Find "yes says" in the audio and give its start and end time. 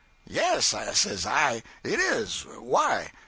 0.25-1.27